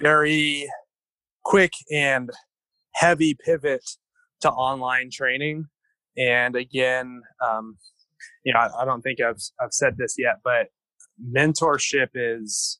[0.00, 0.68] very
[1.44, 2.30] quick and
[2.94, 3.84] heavy pivot
[4.42, 5.66] to online training.
[6.16, 7.76] And again, um,
[8.44, 10.68] you know, I, I don't think I've I've said this yet, but
[11.36, 12.78] mentorship is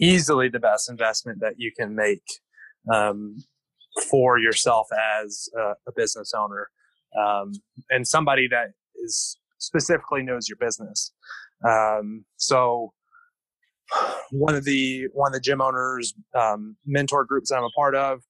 [0.00, 2.24] easily the best investment that you can make.
[2.92, 3.36] Um,
[4.10, 4.86] for yourself
[5.24, 6.68] as a, a business owner
[7.18, 7.52] um,
[7.90, 8.68] and somebody that
[9.04, 11.12] is specifically knows your business.
[11.66, 12.92] Um, so
[14.30, 17.94] one of the one of the gym owners um, mentor groups that I'm a part
[17.94, 18.20] of,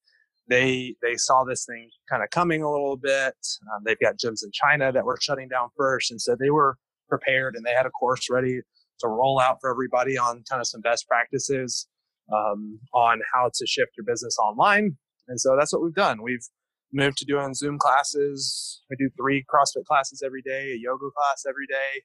[0.49, 3.35] they they saw this thing kind of coming a little bit.
[3.75, 6.77] Um, they've got gyms in China that were shutting down first, and so they were
[7.09, 8.61] prepared and they had a course ready
[9.01, 11.89] to roll out for everybody on kind of some best practices
[12.33, 14.97] um, on how to shift your business online.
[15.29, 16.23] And so that's what we've done.
[16.23, 16.47] We've
[16.93, 18.83] moved to doing Zoom classes.
[18.91, 22.03] We do three CrossFit classes every day, a yoga class every day.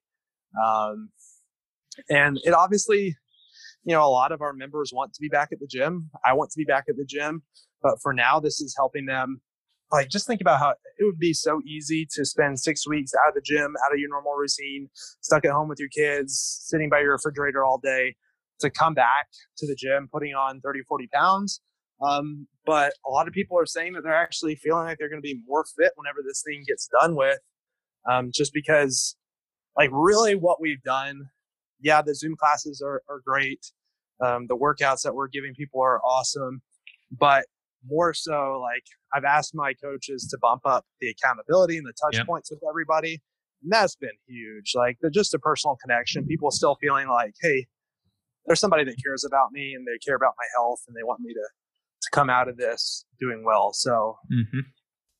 [0.65, 1.09] Um,
[2.09, 3.15] and it obviously,
[3.83, 6.09] you know, a lot of our members want to be back at the gym.
[6.25, 7.43] I want to be back at the gym.
[7.81, 9.41] But for now, this is helping them.
[9.93, 13.29] Like, just think about how it would be so easy to spend six weeks out
[13.29, 14.89] of the gym, out of your normal routine,
[15.21, 18.15] stuck at home with your kids, sitting by your refrigerator all day,
[18.61, 19.27] to come back
[19.57, 21.61] to the gym, putting on 30, 40 pounds.
[22.01, 25.21] Um, but a lot of people are saying that they're actually feeling like they're going
[25.21, 27.37] to be more fit whenever this thing gets done with,
[28.09, 29.15] um, just because,
[29.77, 31.29] like, really what we've done.
[31.81, 33.63] Yeah, the Zoom classes are, are great.
[34.25, 36.63] Um, the workouts that we're giving people are awesome.
[37.11, 37.45] But
[37.85, 42.17] more so, like, I've asked my coaches to bump up the accountability and the touch
[42.17, 42.25] yep.
[42.25, 43.21] points with everybody.
[43.61, 44.73] And that's been huge.
[44.75, 46.25] Like, the, just a personal connection.
[46.25, 47.67] People still feeling like, hey,
[48.45, 51.21] there's somebody that cares about me and they care about my health and they want
[51.21, 51.47] me to
[52.03, 53.71] to come out of this doing well.
[53.73, 54.59] So mm-hmm.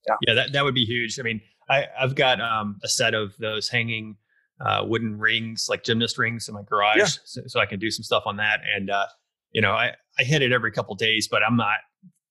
[0.08, 1.20] yeah, yeah, that that would be huge.
[1.20, 4.18] I mean, I I've got um, a set of those hanging
[4.64, 7.06] uh, wooden rings, like gymnast rings, in my garage, yeah.
[7.06, 8.60] so, so, I can do some stuff on that.
[8.76, 9.08] And uh,
[9.52, 11.78] you know, I I hit it every couple days, but I'm not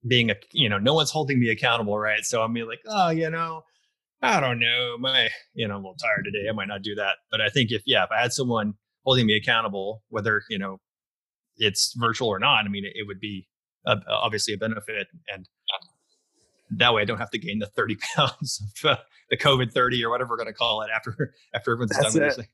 [0.07, 2.25] being a you know, no one's holding me accountable, right?
[2.25, 3.63] So I'm like, oh, you know.
[4.25, 4.97] I don't know.
[5.01, 6.49] My, you know, I'm a little tired today.
[6.49, 7.17] I might not do that.
[7.29, 10.79] But I think if, yeah, if I had someone holding me accountable, whether you know
[11.57, 12.65] it's virtual or not.
[12.65, 13.49] I mean, it, it would be
[13.87, 15.49] a, obviously a benefit, and
[16.71, 18.97] that way I don't have to gain the thirty pounds of uh,
[19.31, 22.23] the COVID thirty or whatever we're going to call it after after everyone's That's done
[22.23, 22.47] with this.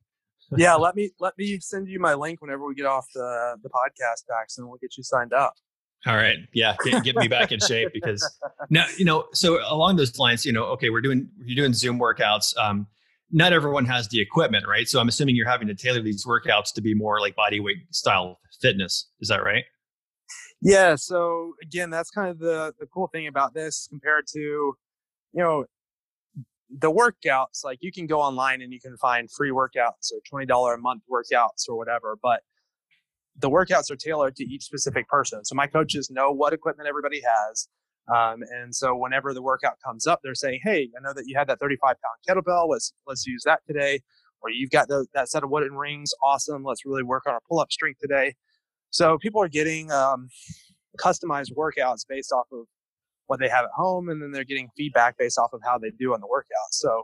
[0.56, 3.70] yeah, let me let me send you my link whenever we get off the the
[3.70, 5.54] podcast, Pax, and we'll get you signed up.
[6.06, 6.36] All right.
[6.54, 6.76] Yeah.
[6.84, 8.38] Get, get me back in shape because
[8.70, 11.98] now, you know, so along those lines, you know, okay, we're doing, you're doing Zoom
[11.98, 12.56] workouts.
[12.56, 12.86] Um,
[13.30, 14.88] not everyone has the equipment, right?
[14.88, 17.78] So I'm assuming you're having to tailor these workouts to be more like body weight
[17.90, 19.08] style fitness.
[19.20, 19.64] Is that right?
[20.60, 20.94] Yeah.
[20.96, 24.74] So again, that's kind of the the cool thing about this compared to, you
[25.34, 25.66] know,
[26.70, 27.64] the workouts.
[27.64, 30.78] Like you can go online and you can find free workouts or twenty dollar a
[30.78, 32.40] month workouts or whatever, but
[33.40, 35.44] the workouts are tailored to each specific person.
[35.44, 37.68] So my coaches know what equipment everybody has.
[38.14, 41.36] Um, and so whenever the workout comes up, they're saying, "Hey, I know that you
[41.36, 42.68] had that 35 pound kettlebell.
[42.68, 44.00] Let's let's use that today."
[44.40, 46.12] Or you've got the, that set of wooden rings.
[46.22, 46.62] Awesome.
[46.62, 48.34] Let's really work on our pull up strength today.
[48.90, 50.28] So people are getting um,
[50.98, 52.66] customized workouts based off of
[53.26, 55.90] what they have at home, and then they're getting feedback based off of how they
[55.98, 56.72] do on the workout.
[56.72, 57.02] So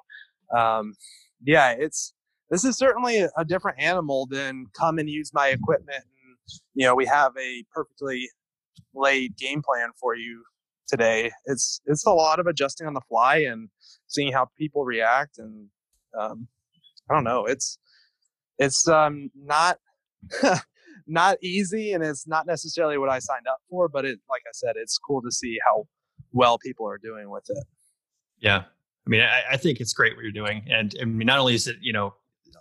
[0.57, 0.95] um,
[1.43, 2.15] yeah, it's
[2.51, 6.05] this is certainly a, a different animal than come and use my equipment.
[6.75, 8.29] You know, we have a perfectly
[8.95, 10.43] laid game plan for you
[10.87, 11.31] today.
[11.47, 13.69] It's it's a lot of adjusting on the fly and
[14.07, 15.69] seeing how people react, and
[16.19, 16.49] um,
[17.11, 17.47] I don't know.
[17.47, 17.79] It's
[18.59, 19.79] it's um, not
[21.07, 23.89] not easy, and it's not necessarily what I signed up for.
[23.89, 25.87] But it, like I said, it's cool to see how
[26.33, 27.65] well people are doing with it.
[28.39, 28.65] Yeah,
[29.07, 31.55] I mean, I, I think it's great what you're doing, and I mean, not only
[31.55, 32.15] is it you know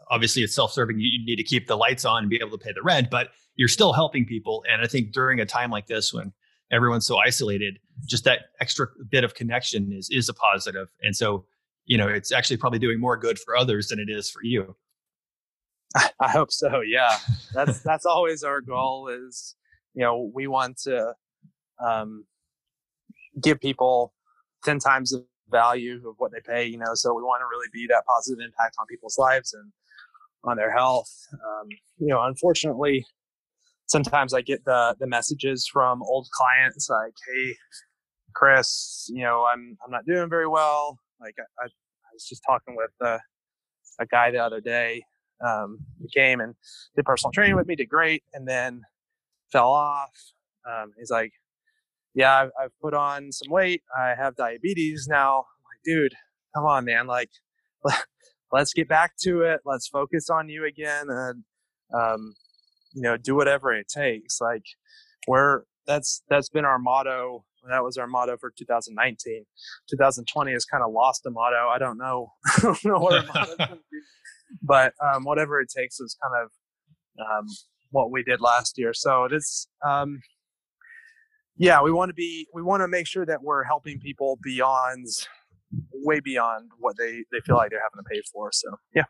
[0.10, 2.58] obviously it's self-serving you, you need to keep the lights on and be able to
[2.58, 4.64] pay the rent but you're still helping people.
[4.72, 6.34] And i think during a time like this when
[6.72, 10.88] everyone's so isolated just that extra bit of connection is is a positive.
[11.02, 11.46] And so
[11.86, 14.76] you know it's actually probably doing more good for others than it is for you.
[16.20, 17.18] I hope so yeah.
[17.54, 19.56] That's that's always our goal is
[19.94, 21.14] you know we want to
[21.80, 22.26] um,
[23.42, 24.14] give people
[24.64, 27.68] 10 times the value of what they pay you know so we want to really
[27.72, 29.72] be that positive impact on people's lives and
[30.46, 31.12] on their health.
[31.34, 31.68] Um,
[32.00, 33.06] you know unfortunately
[33.94, 37.56] sometimes I get the the messages from old clients like, "Hey,
[38.36, 41.68] Chris, you know, I'm I'm not doing very well." Like I, I,
[42.14, 43.20] was just talking with uh,
[44.00, 45.04] a guy the other day.
[45.46, 45.80] Um,
[46.14, 46.56] came and
[46.96, 48.82] did personal training with me, did great, and then
[49.52, 50.12] fell off.
[50.70, 51.32] Um, he's like,
[52.14, 53.84] "Yeah, I've, I've put on some weight.
[53.98, 56.16] I have diabetes now." I'm like, dude,
[56.56, 57.08] come on, man.
[57.08, 57.30] Like,
[58.52, 59.62] let's get back to it.
[59.66, 61.06] Let's focus on you again.
[61.10, 61.44] And
[61.94, 62.34] um,
[62.94, 64.64] you know do whatever it takes like
[65.28, 69.46] we're that's that's been our motto that was our motto for 2019
[69.90, 73.34] 2020 has kind of lost the motto i don't know i don't know what our
[73.34, 73.78] motto
[74.62, 76.52] but um, whatever it takes is kind of
[77.26, 77.46] um,
[77.92, 80.20] what we did last year so it's um,
[81.58, 85.08] yeah we want to be we want to make sure that we're helping people beyond
[85.94, 89.04] way beyond what they they feel like they're having to pay for so yeah.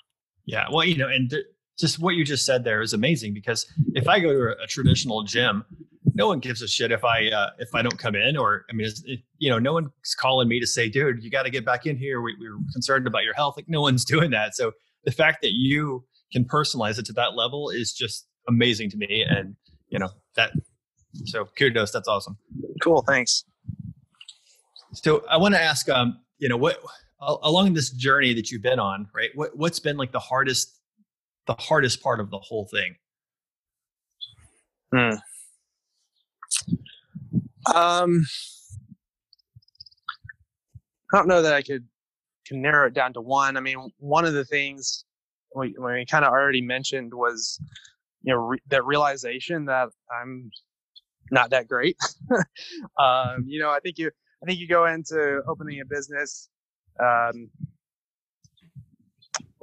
[0.45, 1.45] Yeah well you know and th-
[1.79, 4.67] just what you just said there is amazing because if I go to a, a
[4.67, 5.65] traditional gym,
[6.13, 8.73] no one gives a shit if I uh, if I don't come in, or I
[8.73, 11.65] mean, it, you know, no one's calling me to say, "Dude, you got to get
[11.65, 12.21] back in here.
[12.21, 14.55] We, we're concerned about your health." Like, no one's doing that.
[14.55, 14.73] So
[15.05, 19.25] the fact that you can personalize it to that level is just amazing to me.
[19.27, 19.55] And
[19.89, 20.51] you know that.
[21.25, 21.91] So kudos.
[21.91, 22.37] That's awesome.
[22.81, 23.03] Cool.
[23.03, 23.43] Thanks.
[24.93, 26.79] So I want to ask, um, you know, what
[27.19, 29.29] along this journey that you've been on, right?
[29.35, 30.79] What what's been like the hardest,
[31.47, 32.95] the hardest part of the whole thing?
[34.93, 35.15] Hmm.
[37.75, 38.25] Um,
[41.13, 41.87] I don't know that I could
[42.45, 43.57] can narrow it down to one.
[43.57, 45.05] I mean, one of the things
[45.55, 47.59] we, we kind of already mentioned was,
[48.21, 50.51] you know, re- that realization that I'm
[51.31, 51.97] not that great.
[52.99, 54.11] um, you know, I think you,
[54.43, 56.49] I think you go into opening a business.
[56.99, 57.49] Um,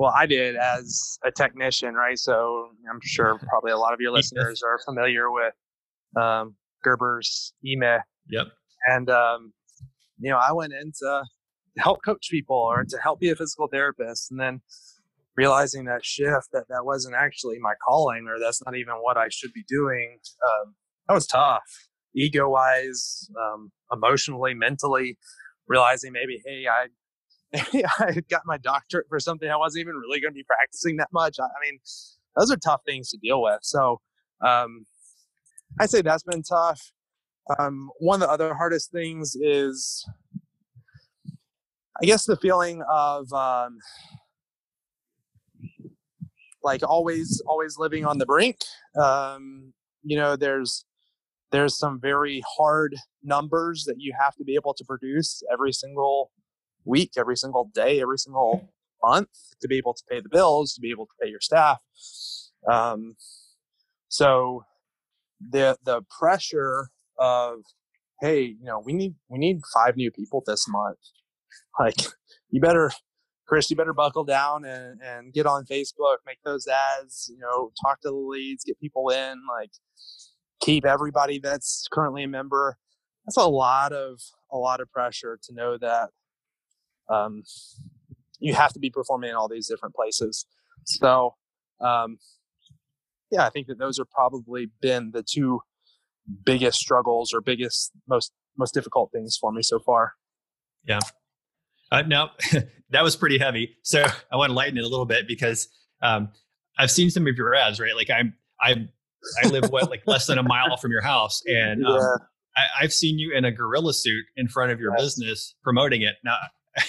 [0.01, 2.19] well, I did as a technician, right?
[2.19, 5.53] So I'm sure probably a lot of your listeners are familiar with
[6.17, 8.01] um, Gerber's E-Myth.
[8.31, 8.47] Yep.
[8.87, 9.53] And um,
[10.19, 11.25] you know, I went in to
[11.77, 14.63] help coach people or to help be a physical therapist, and then
[15.37, 19.29] realizing that shift that that wasn't actually my calling or that's not even what I
[19.29, 20.19] should be doing.
[20.65, 20.75] Um,
[21.09, 21.61] that was tough,
[22.17, 25.19] ego wise, um, emotionally, mentally.
[25.69, 26.87] Realizing maybe, hey, I
[27.55, 31.09] I got my doctorate for something I wasn't even really going to be practicing that
[31.13, 31.39] much.
[31.41, 31.81] I, I, mean,
[32.39, 33.59] those are tough things to deal with.
[33.63, 34.01] So
[34.47, 34.87] um,
[35.81, 36.81] I'd say that's been tough.
[37.59, 40.07] Um, one of the other hardest things is,
[42.01, 43.79] I guess, the feeling of um,
[46.63, 48.59] like always, always living on the brink.
[49.01, 49.73] Um,
[50.05, 50.85] you know, there's
[51.51, 56.31] there's some very hard numbers that you have to be able to produce every single
[56.85, 58.71] week, every single day, every single
[59.03, 59.29] month
[59.61, 61.79] to be able to pay the bills, to be able to pay your staff.
[62.71, 63.17] Um,
[64.09, 64.65] so
[65.41, 66.89] the the pressure
[67.19, 67.61] of
[68.21, 70.99] hey, you know, we need we need five new people this month.
[71.79, 71.95] Like
[72.51, 72.91] you better
[73.47, 77.73] Chris, you better buckle down and, and get on Facebook, make those ads, you know,
[77.85, 79.71] talk to the leads, get people in, like
[80.61, 82.77] keep everybody that's currently a member.
[83.25, 84.21] That's a lot of
[84.53, 86.11] a lot of pressure to know that
[87.11, 87.43] um,
[88.39, 90.47] you have to be performing in all these different places.
[90.85, 91.35] So,
[91.81, 92.19] um,
[93.31, 95.61] yeah, I think that those are probably been the two
[96.45, 100.15] biggest struggles or biggest most most difficult things for me so far.
[100.85, 101.01] Yeah.
[101.93, 102.31] Uh, now
[102.91, 103.77] that was pretty heavy.
[103.83, 105.69] So I want to lighten it a little bit because
[106.03, 106.31] um,
[106.79, 107.95] I've seen some of your ads, right?
[107.95, 108.89] Like I'm I
[109.43, 112.17] I live what like less than a mile from your house, and um, yeah.
[112.57, 115.03] I, have seen you in a gorilla suit in front of your yes.
[115.03, 116.17] business promoting it.
[116.25, 116.37] Now,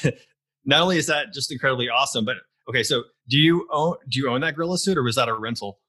[0.66, 2.38] not only is that just incredibly awesome, but
[2.70, 5.34] okay, so do you own do you own that gorilla suit or was that a
[5.34, 5.80] rental?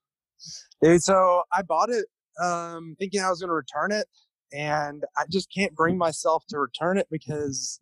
[0.83, 2.07] Dude, so I bought it
[2.43, 4.07] um, thinking I was going to return it,
[4.53, 7.79] and I just can't bring myself to return it because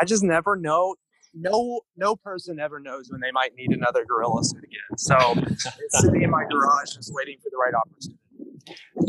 [0.00, 0.96] I just never know.
[1.32, 4.98] No, no person ever knows when they might need another gorilla suit again.
[4.98, 5.68] So it's
[6.00, 8.18] sitting in my garage, just waiting for the right opportunity.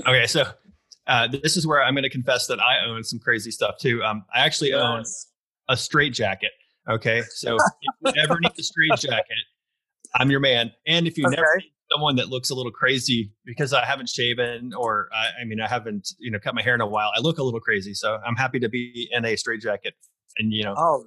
[0.07, 0.45] Okay, so
[1.07, 4.03] uh, this is where I'm going to confess that I own some crazy stuff too.
[4.03, 5.30] Um, I actually yes.
[5.71, 6.51] A straight jacket.
[6.89, 7.57] Okay, so
[8.01, 9.37] if you ever need a straight jacket,
[10.15, 10.71] I'm your man.
[10.85, 11.37] And if you okay.
[11.37, 15.45] never need someone that looks a little crazy because I haven't shaven or I, I,
[15.45, 17.59] mean I haven't you know cut my hair in a while, I look a little
[17.59, 17.93] crazy.
[17.93, 19.93] So I'm happy to be in a straight jacket.
[20.37, 21.05] And you know, oh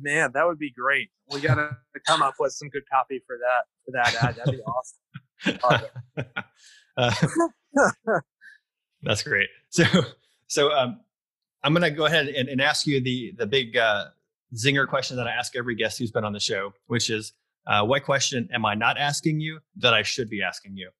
[0.00, 1.10] man, that would be great.
[1.32, 1.70] We got to
[2.06, 4.36] come up with some good copy for that for that ad.
[4.36, 4.98] That'd be awesome.
[6.96, 7.12] uh,
[9.02, 9.48] that's great.
[9.70, 9.84] So
[10.46, 11.00] so um,
[11.62, 14.06] I'm going to go ahead and, and, ask you the the big uh,
[14.54, 17.32] zinger question that I ask every guest who's been on the show, which is,
[17.66, 20.90] uh, what question am I not asking you that I should be asking you?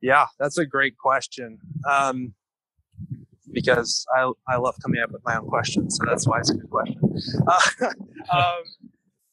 [0.00, 1.58] Yeah, that's a great question.
[1.90, 2.34] Um,
[3.52, 6.54] because I, I love coming up with my own questions, so that's why it's a
[6.54, 7.00] good question.
[7.46, 7.86] Uh,
[8.36, 8.62] um,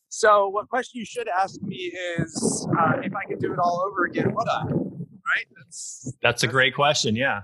[0.09, 3.81] so, what question you should ask me is uh, if I could do it all
[3.87, 4.63] over again, would I?
[4.65, 5.47] Right?
[5.57, 7.15] That's that's a great question.
[7.15, 7.41] Yeah,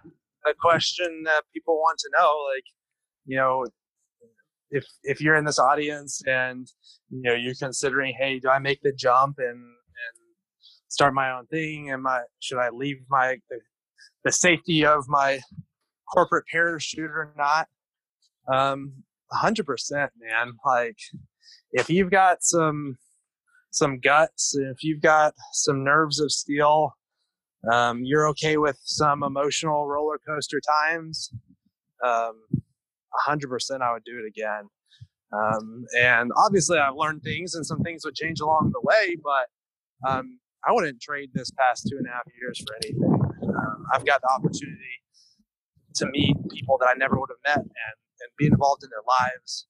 [0.49, 2.35] a question that people want to know.
[2.53, 2.63] Like,
[3.25, 3.65] you know,
[4.69, 6.67] if if you're in this audience and
[7.09, 10.15] you know you're considering, hey, do I make the jump and and
[10.87, 11.89] start my own thing?
[11.91, 13.59] Am I should I leave my the,
[14.23, 15.39] the safety of my
[16.13, 17.67] corporate parachute or not?
[18.51, 20.53] Um, hundred percent, man.
[20.65, 20.97] Like
[21.71, 22.97] if you've got some
[23.71, 26.93] some guts, if you've got some nerves of steel,
[27.71, 31.31] um, you're okay with some emotional roller coaster times.
[32.05, 32.35] Um,
[33.27, 34.69] 100% I would do it again.
[35.33, 40.09] Um, and obviously, I've learned things, and some things would change along the way, but
[40.09, 43.03] um, I wouldn't trade this past two and a half years for anything.
[43.43, 45.01] Um, I've got the opportunity
[45.95, 49.03] to meet people that I never would have met and, and be involved in their
[49.07, 49.67] lives.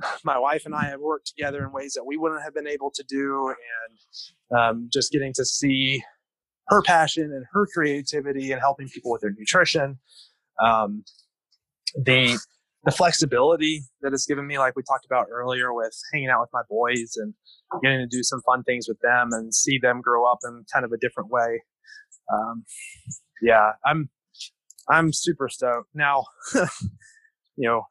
[0.24, 2.90] my wife and I have worked together in ways that we wouldn't have been able
[2.94, 6.02] to do, and um, just getting to see
[6.68, 9.98] her passion and her creativity and helping people with their nutrition.
[10.62, 11.04] Um,
[11.96, 12.38] the
[12.84, 16.50] the flexibility that it's given me, like we talked about earlier, with hanging out with
[16.52, 17.34] my boys and
[17.82, 20.84] getting to do some fun things with them and see them grow up in kind
[20.84, 21.62] of a different way.
[22.32, 22.64] Um,
[23.42, 24.10] yeah, I'm
[24.88, 26.24] I'm super stoked now.
[26.54, 27.82] you know,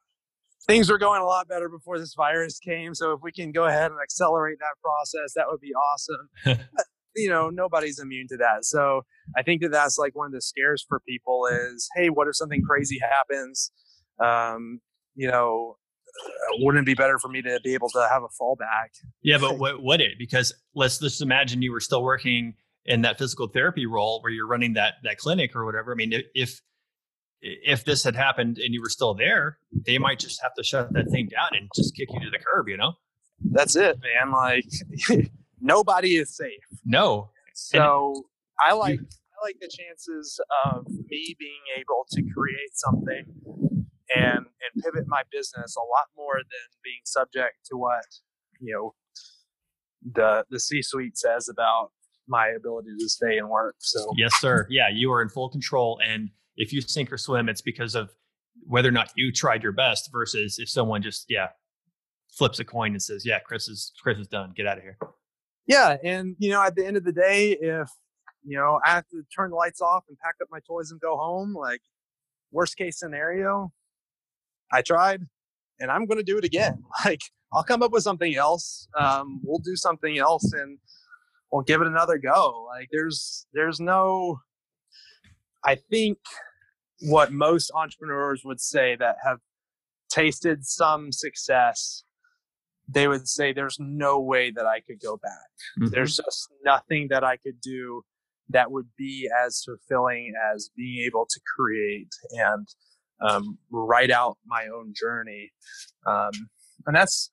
[0.68, 2.94] things were going a lot better before this virus came.
[2.94, 6.30] So if we can go ahead and accelerate that process, that would be awesome.
[7.18, 8.64] you know, nobody's immune to that.
[8.64, 9.02] So
[9.36, 12.36] I think that that's like one of the scares for people is, hey, what if
[12.36, 13.72] something crazy happens?
[14.24, 14.80] Um,
[15.16, 15.78] you know,
[16.60, 18.90] wouldn't it be better for me to be able to have a fallback?
[19.22, 20.14] Yeah, but what would it?
[20.18, 22.56] Because let's just imagine you were still working
[22.86, 25.92] in that physical therapy role where you're running that that clinic or whatever.
[25.92, 26.62] I mean, if
[27.42, 30.92] if this had happened and you were still there, they might just have to shut
[30.94, 32.94] that thing down and just kick you to the curb, you know?
[33.52, 34.32] That's it, man.
[34.32, 34.66] Like
[35.62, 36.64] nobody is safe.
[36.86, 37.30] No.
[37.54, 38.26] So
[38.60, 43.26] I like I like the chances of me being able to create something
[44.16, 48.06] and and pivot my business a lot more than being subject to what,
[48.60, 48.96] you know,
[50.14, 51.92] the the C suite says about
[52.28, 53.76] my ability to stay and work.
[53.80, 54.68] So Yes, sir.
[54.70, 58.10] Yeah, you are in full control and if you sink or swim, it's because of
[58.66, 61.50] whether or not you tried your best versus if someone just, yeah,
[62.32, 64.54] flips a coin and says, yeah, Chris is, Chris is done.
[64.56, 64.98] Get out of here.
[65.68, 65.98] Yeah.
[66.04, 67.90] And, you know, at the end of the day, if,
[68.44, 71.00] you know, I have to turn the lights off and pack up my toys and
[71.00, 71.82] go home, like
[72.52, 73.72] worst case scenario,
[74.72, 75.22] I tried
[75.80, 76.84] and I'm going to do it again.
[77.06, 77.22] Like
[77.54, 78.88] I'll come up with something else.
[79.00, 80.80] Um, we'll do something else and
[81.52, 82.66] we'll give it another go.
[82.68, 84.40] Like there's, there's no,
[85.64, 86.18] I think
[87.02, 89.40] what most entrepreneurs would say that have
[90.10, 92.04] tasted some success
[92.88, 95.50] they would say there's no way that I could go back.
[95.80, 95.90] Mm-hmm.
[95.92, 98.04] There's just nothing that I could do
[98.50, 102.68] that would be as fulfilling as being able to create and
[103.28, 105.52] um, write out my own journey.
[106.06, 106.32] Um,
[106.86, 107.32] and that's,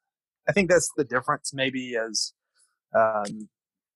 [0.49, 2.33] I think that's the difference maybe as
[2.97, 3.49] um,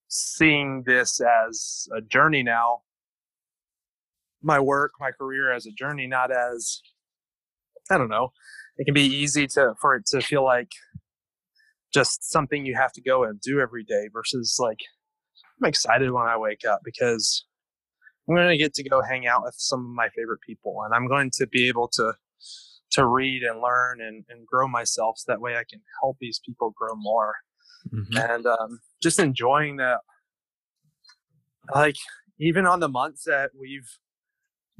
[0.06, 2.82] seeing this as a journey now
[4.42, 6.80] my work, my career as a journey, not as
[7.90, 8.32] I don't know.
[8.76, 10.70] It can be easy to for it to feel like
[11.98, 14.78] just something you have to go and do every day versus like
[15.60, 17.44] I'm excited when I wake up because
[18.28, 20.94] I'm going to get to go hang out with some of my favorite people and
[20.94, 22.12] I'm going to be able to
[22.92, 26.40] to read and learn and, and grow myself so that way I can help these
[26.46, 27.34] people grow more.
[27.92, 28.16] Mm-hmm.
[28.16, 29.98] And um, just enjoying that
[31.74, 31.96] like
[32.38, 33.90] even on the months that we've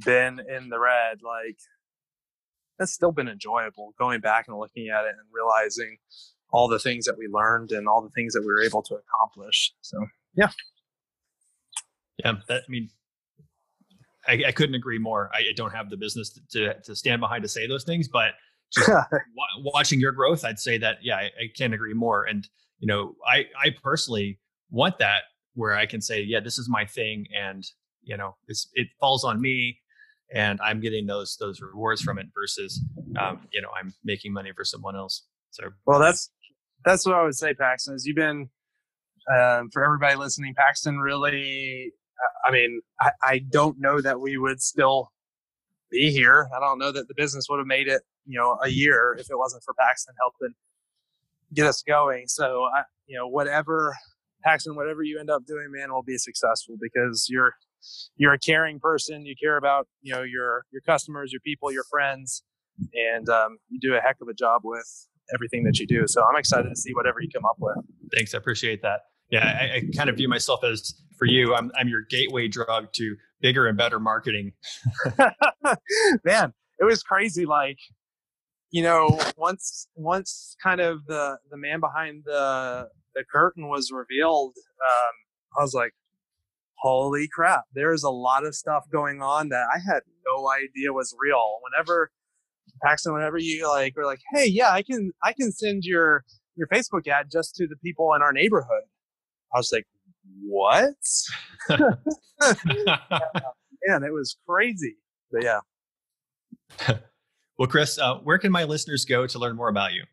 [0.05, 1.57] been in the red, like
[2.77, 5.97] that's still been enjoyable going back and looking at it and realizing
[6.51, 8.95] all the things that we learned and all the things that we were able to
[8.95, 9.73] accomplish.
[9.81, 10.49] So, yeah.
[12.23, 12.33] Yeah.
[12.47, 12.89] That, I mean,
[14.27, 15.29] I, I couldn't agree more.
[15.33, 18.07] I, I don't have the business to, to, to, stand behind to say those things,
[18.07, 18.31] but
[18.73, 19.15] just w-
[19.63, 22.25] watching your growth, I'd say that, yeah, I, I can't agree more.
[22.25, 22.47] And,
[22.79, 24.39] you know, I, I personally
[24.69, 25.23] want that
[25.53, 27.27] where I can say, yeah, this is my thing.
[27.37, 27.65] And,
[28.03, 29.79] you know, it's, it falls on me
[30.31, 32.83] and I'm getting those those rewards from it versus
[33.19, 35.25] um, you know I'm making money for someone else.
[35.51, 36.29] So well, that's
[36.85, 37.95] that's what I would say, Paxton.
[37.95, 38.49] Is you've been
[39.33, 41.93] um, for everybody listening, Paxton really.
[42.45, 45.11] I mean, I, I don't know that we would still
[45.91, 46.49] be here.
[46.55, 49.29] I don't know that the business would have made it, you know, a year if
[49.29, 50.55] it wasn't for Paxton helping
[51.53, 52.25] get us going.
[52.27, 53.95] So, I, you know, whatever
[54.43, 57.53] Paxton, whatever you end up doing, man, will be successful because you're
[58.17, 59.25] you're a caring person.
[59.25, 62.43] You care about you know your your customers, your people, your friends,
[62.93, 66.05] and um, you do a heck of a job with everything that you do.
[66.07, 67.77] So I'm excited to see whatever you come up with.
[68.15, 69.01] Thanks, I appreciate that.
[69.31, 72.91] Yeah, I, I kind of view myself as for you, I'm I'm your gateway drug
[72.93, 74.53] to bigger and better marketing.
[76.23, 77.45] Man, it was crazy.
[77.45, 77.77] Like
[78.71, 84.53] you know, once once kind of the the man behind the the curtain was revealed,
[84.57, 85.13] um,
[85.57, 85.93] I was like,
[86.75, 91.13] holy crap, there's a lot of stuff going on that I had no idea was
[91.19, 91.59] real.
[91.63, 92.11] Whenever
[92.83, 96.23] Paxton, whenever you like were like, hey, yeah, I can I can send your
[96.55, 98.83] your Facebook ad just to the people in our neighborhood.
[99.53, 99.87] I was like,
[100.43, 100.95] what?
[103.87, 104.97] Man, it was crazy.
[105.31, 105.59] But yeah.
[107.57, 110.03] well, Chris, uh, where can my listeners go to learn more about you?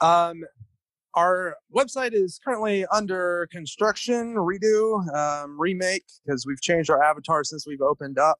[0.00, 0.44] Um,
[1.14, 7.66] our website is currently under construction, redo, um, remake, because we've changed our avatar since
[7.66, 8.38] we've opened up.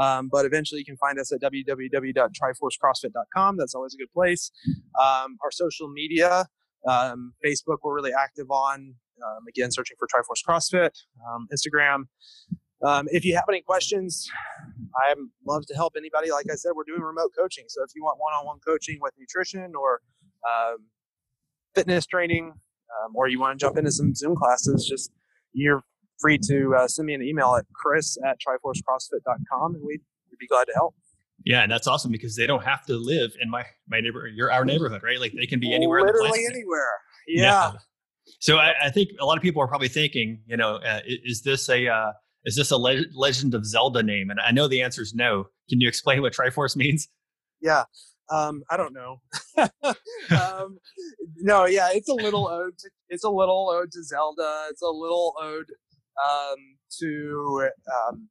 [0.00, 3.56] Um, but eventually you can find us at www.triforcecrossfit.com.
[3.56, 4.52] That's always a good place.
[5.00, 6.46] Um, our social media,
[6.88, 8.94] um, Facebook, we're really active on.
[9.22, 10.92] Um, again, searching for Triforce CrossFit,
[11.28, 12.04] um, Instagram.
[12.82, 14.26] Um, if you have any questions,
[14.96, 15.14] I
[15.46, 16.30] love to help anybody.
[16.30, 17.66] Like I said, we're doing remote coaching.
[17.68, 20.00] So if you want one-on-one coaching with nutrition or
[21.74, 22.54] fitness training,
[23.14, 25.12] or you want to jump into some Zoom classes, just
[25.52, 25.82] you're
[26.20, 30.00] free to uh, send me an email at chris at triforcecrossfit.com and we'd,
[30.30, 30.94] we'd be glad to help.
[31.44, 34.52] Yeah, and that's awesome because they don't have to live in my my neighborhood, your
[34.52, 35.18] our neighborhood, right?
[35.18, 36.02] Like they can be anywhere.
[36.02, 36.90] Literally anywhere.
[37.26, 37.42] Yeah.
[37.42, 37.72] yeah.
[38.40, 41.42] So I, I, think a lot of people are probably thinking, you know, uh, is
[41.42, 42.12] this a uh,
[42.44, 44.30] is this a le- Legend of Zelda name?
[44.30, 45.44] And I know the answer is no.
[45.68, 47.08] Can you explain what Triforce means?
[47.60, 47.84] Yeah.
[48.30, 49.20] Um, I don't know.
[50.30, 50.78] um,
[51.36, 52.78] no, yeah, it's a little ode.
[52.78, 54.66] To, it's a little ode to Zelda.
[54.70, 55.66] It's a little ode
[56.28, 56.56] um,
[56.98, 57.68] to
[58.08, 58.28] um,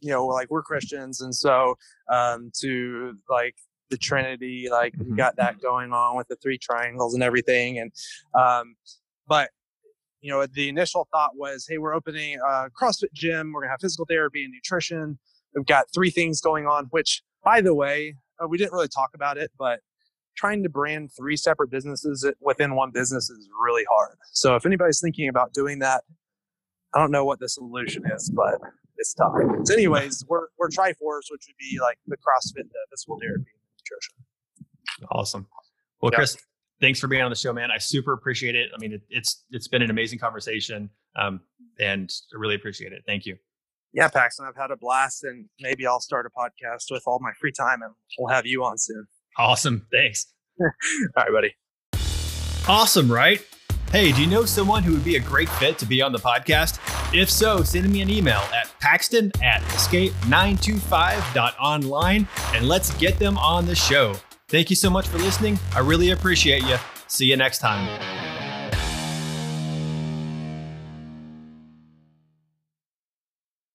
[0.00, 1.76] you know like we're Christians, and so
[2.10, 3.56] um, to like
[3.90, 5.14] the Trinity, like mm-hmm.
[5.14, 7.92] got that going on with the three triangles and everything, and
[8.34, 8.74] um,
[9.26, 9.50] but
[10.20, 13.52] you know the initial thought was, hey, we're opening a CrossFit gym.
[13.52, 15.18] We're gonna have physical therapy and nutrition.
[15.54, 19.10] We've got three things going on, which by the way, uh, we didn't really talk
[19.14, 19.80] about it, but
[20.36, 24.16] trying to brand three separate businesses within one business is really hard.
[24.32, 26.02] So if anybody's thinking about doing that,
[26.94, 28.60] I don't know what the solution is, but
[28.96, 29.32] it's tough.
[29.64, 34.14] So anyways, we're we're Triforce, which would be like the CrossFit, the physical therapy, nutrition.
[35.10, 35.46] Awesome.
[36.00, 36.16] Well, yeah.
[36.16, 36.36] Chris,
[36.80, 37.70] thanks for being on the show, man.
[37.70, 38.70] I super appreciate it.
[38.74, 41.40] I mean, it, it's it's been an amazing conversation, um,
[41.80, 43.02] and I really appreciate it.
[43.06, 43.36] Thank you.
[43.92, 47.32] Yeah, Paxton, I've had a blast, and maybe I'll start a podcast with all my
[47.40, 49.06] free time, and we'll have you on soon.
[49.38, 49.86] Awesome.
[49.92, 50.26] Thanks.
[50.60, 50.66] all
[51.16, 51.54] right, buddy.
[52.66, 53.44] Awesome, right?
[53.94, 56.18] Hey, do you know someone who would be a great fit to be on the
[56.18, 56.80] podcast?
[57.14, 62.26] If so, send me an email at paxton at escape925.online
[62.56, 64.16] and let's get them on the show.
[64.48, 65.60] Thank you so much for listening.
[65.76, 66.76] I really appreciate you.
[67.06, 68.23] See you next time.